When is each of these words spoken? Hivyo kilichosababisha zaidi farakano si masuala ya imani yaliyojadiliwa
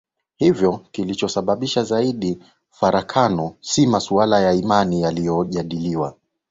Hivyo 0.37 0.77
kilichosababisha 0.91 1.83
zaidi 1.83 2.39
farakano 2.69 3.55
si 3.61 3.87
masuala 3.87 4.39
ya 4.39 4.53
imani 4.53 5.01
yaliyojadiliwa 5.01 6.15